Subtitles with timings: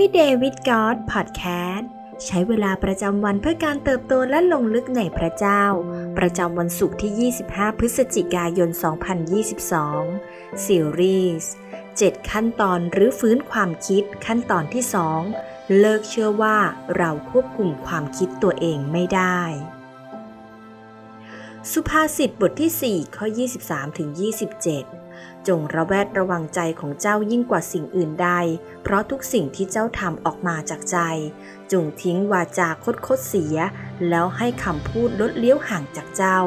[0.00, 1.84] Everyday with God Podcast
[2.26, 5.64] ใช้เวลาประจำวันเพื่อการเติบโตและลงลึกในพระเจ้า
[6.18, 8.70] ประจำวันศุกร์ที่ 25 พฤศจิกายน
[9.86, 11.50] 2022 ซีรีส์
[11.90, 14.84] 7ขั้นตอนหรือฟื้นความคิดขั้นตอนที่
[15.30, 16.58] 2 เลิกเชื่อว่า
[16.96, 19.40] เราควบคุมความคิดตัวเองไม่ได้
[21.72, 23.26] สุภาษิตบทที่ 4 ข้อ
[23.62, 24.08] 23ถึง
[24.76, 28.30] 27จงระแวดระวังใจของเจ้ายิ่งกว่าสิ่งอื่นใด
[28.82, 30.98] เพราะทุกสิ่งที่เจ้าทำออกมาจากใจ
[31.72, 33.56] จงทิ้งวาจาคดคดเสีย
[34.08, 36.38] แล้วให้คำพูดลดเลี้ยวห่างจากเจ้า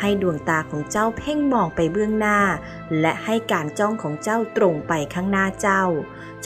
[0.00, 2.38] ให้ดวงตาของเจ้าเพ่งมองไปเบื้องหน้า
[3.00, 5.84] และให้การจ้องของเจ้าตรงไปข้างหน้าเจ้า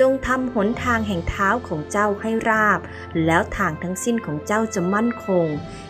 [0.00, 2.80] จงทำหนทางแห่งเท้าของเจ้าให้ราบ
[3.26, 5.46] แล้วทางทั้งสิ้นของเจ้าจะมั่นคง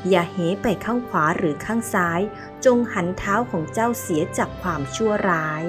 [0.08, 2.20] อย่าเหไปข้างขวาหรือข้างซ้าย
[2.64, 5.64] จงหันเท้าของเจ้าเสียจากความชั่วร้าย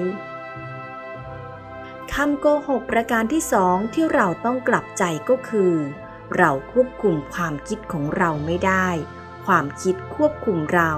[2.22, 5.74] คำโกหกประการที่สองที่เราต้องกลับใจก็คือ
[6.36, 8.88] เราควบคุมความคิดของเราไม่ได้
[9.46, 10.92] ความคิดควบคุมเรา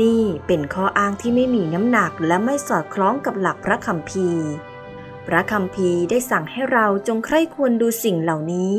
[0.00, 4.46] นี่เป็นข้ออ้างที่ไม่มีน้ำหนักและไม่สอดคล้องกับหลักพระคัมภีร์
[5.26, 8.76] พระคัมภีร์ได้สั่งให้เราจงใคร่ควรดูสิ่งเหล่านี้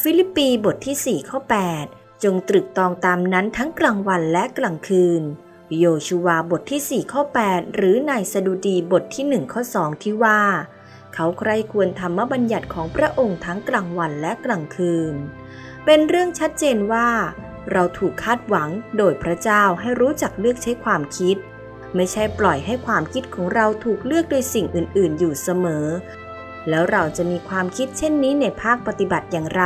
[0.00, 1.38] ฟิลิปปีบทที่4ข้อ
[1.82, 5.22] 8จงตรึกตองตามนั้นทั้งกลางวันและกลางคืน
[5.78, 10.40] โยชูวาบทที่ 4 ข้อ 8 หรือในสดุดีบทที่ 1 ข้อ 2 ที่ว่า
[11.14, 15.14] เขาใครควรธรรมบัญญัติของพระองค์ทั้งกลางวันและกลางคืน
[15.84, 17.08] เป็นเรื่องชัดเจนว่า
[17.72, 21.36] เราถูกคาดหวังโดยพระเจ้าให้รู้จักเลือกใช้ความคิด
[21.94, 25.86] ไม่ใช่ปล่อยให้ความคิดของเราถูกเลือกโดยสิ่งอื่น ๆ อยู่เสมอ
[26.68, 29.64] แล้วเราจะมีความคิดเช่นนี้ในภาคปฏิบัติอย่างไร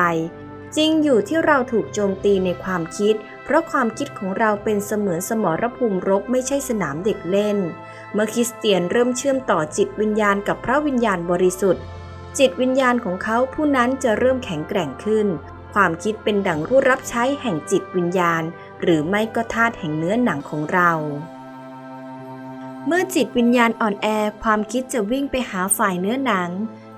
[0.76, 3.14] จริงอยู่ที่เราถูกโจมตีในความคิด
[3.48, 7.58] เพราะความคิดของเราเป็นเสมือนสมรภูมิรบไม่ใช่สนามเด็กเล่น
[8.12, 11.82] เมื่อคริสเตียนเริ่มเชื่อมต่อจิตวิญญาณกับพระวิญญาณบริสุทธิ์
[12.38, 15.26] จิตวิญญาณของเขาผู้นั้นจะเริ่มแข็งแกร่งขึ้น
[15.74, 18.42] ความคิดเป็นดั่งผู้รับใช้แห่งจิตวิญญาณ
[18.82, 20.92] หรือไม่ก็ธาตุแห่งเนื้อหนังของเรา
[22.86, 24.06] เมื่อจิตวิญญาณอ่อนแอ
[24.42, 26.50] ความคิดจะวิ่งไปหาฝ่ายเนื้อหนัง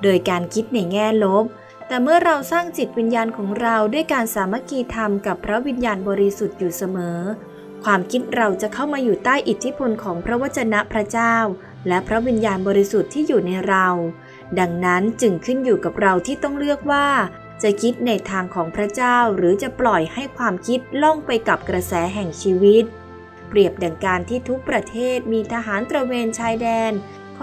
[0.02, 1.44] โดยการคิดในแง่ลบ
[1.90, 7.18] แต่เมื่อเราสร้างจิตวิญญาณของเราด้วยการสามัคคีธรรมกับพระวิญญาณบริสุทธิ์อยู่เสมอ
[7.84, 11.36] ความคิดเราจะเข้ามาอยู่ใต้อิทธิพลของพระวจนะพระเจ้า
[11.88, 13.86] และพระวิญญาณบริสุทธิ์ที่อยู่ในเรา
[14.58, 17.08] ดังนั้นจึงขึ้นอยู่กับเราที่ต้องเลือกว่า
[17.62, 22.84] จะคิดในทางของพระเจ้าหรือจะปล่อยให้ความคิดล่องไปกับกระแสแห่งชีวิต
[23.48, 26.92] เปรียบดังการที่ทุกประเทศมีทหารตระเวนชายแดน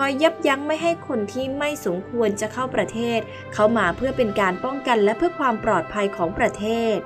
[0.04, 3.20] อยยับยั้งไม่ให้คนที่ไม่สมควรจะเข้าประเทศ
[3.54, 6.66] เข้ามาเพื่อเป็นการป้องกันและเพื่อความปลอดภัยของประเท
[6.96, 6.98] ศ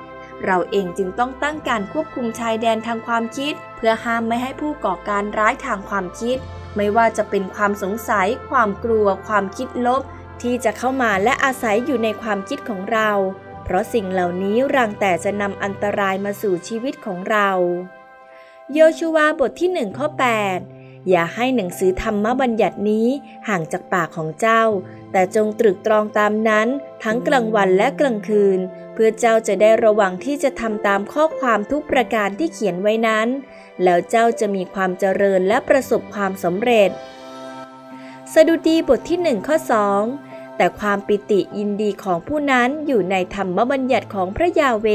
[0.46, 6.38] เราเองจึงต้องตั้งการควบคุมชายแดนทางความคิด เพื่อห้ามไม่ให้ผู้ก่อการร้ายทางความคิด
[6.76, 10.02] ไม่ว่าจะเป็นความสงสัย ความกลัว ความคิดลบ
[10.42, 13.12] ที่จะเข้ามาและอาศัยอยู่ในความคิดของเรา
[13.64, 17.50] เพราะสิ่งเหล่านี้รังแต่จะนำอันตรายมาสู่ชีวิตของเรา
[18.74, 20.08] โยชูวาบทที่หนึ่งข้อ
[20.44, 20.71] 8
[21.10, 23.08] อย่าให้หนังสือธรรมบัญญัตินี้
[23.48, 24.64] ห่างจากปากของเจ้า
[25.12, 26.68] แต่จงตรึกตรองตามนั้น
[27.04, 28.60] ทั้งกลางวันและกลางคืน
[28.94, 33.28] เพื่อเจ้าจะได้ระวังที่จะทำตามข้อความทุกประการที่เขียนไว้นั้น
[33.84, 36.90] แล้วเจ้าจะมีความเจริญและประสบความสำเร็จ
[38.34, 40.04] สดุดีบทที่หนึ่งข้อสอง
[40.58, 44.88] แต่ความปิติยินดีของผู้นั้นอยู่ในธรรมบัญญัติของพระยาเว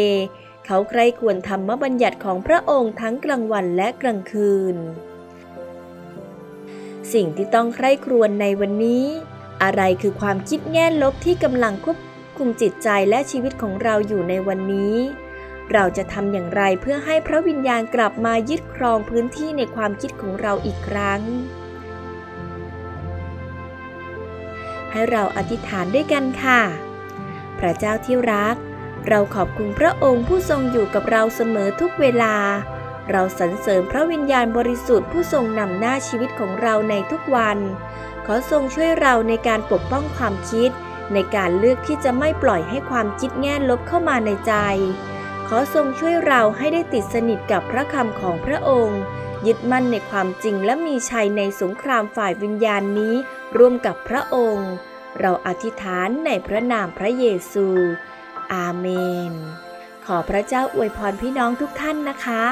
[0.65, 4.77] เขาใครควรธรรมบัญญัติของพระองค์ทั้งกลางวันและกลางคืน
[7.13, 9.05] สิ่งที่ต้องใคร่ครวญในวันนี้
[9.63, 11.99] อะไรคือความคิดแง่ลบที่กำลังควบ
[12.39, 14.97] คุมจิตใจและชีวิตของเราอยู่ในวันนี้
[15.73, 21.21] เราจะทำอย่างไรเพื่อให้พระวิญญาณกลับมายึดครองพื้นที่ในความคิดของเราอีกครั้ง
[24.91, 26.61] ให้เราอธิษฐานด้วยกันค่ะ
[27.59, 28.57] พระเจ้าที่รัก
[29.09, 32.37] เราขอบคุณพระองค์ผู้ทรงอยู่กับเราเสมอทุกเวลา
[33.11, 37.59] เราสรรเสริญพระวิญญาณบริสุทธิ์ผู้ทรงนำหน้าชีวิตของเราในทุกวัน
[38.27, 40.71] ขอทรงช่วยเราในการปกป้องความคิด
[41.13, 44.55] ในการเลือกที่จะไม่ปล่อยให้ความคิดแง่ลบเข้ามาในใจ
[45.49, 49.01] ขอทรงช่วยเราให้ได้ติดสนิทกับพระคำของพระองค์
[49.47, 53.15] ยึดมั่นในความจริงและมีชัยในสงครามฝ่ายวิญญาณนี้
[53.57, 54.71] ร่วมกับพระองค์
[55.21, 57.67] เราอธิษฐานในพระนามพระเยซู
[58.53, 58.87] อาเม
[59.31, 59.33] น
[60.07, 62.45] ขอพระเจ้าอวยพรพี่น้องทุกท่านนะคะ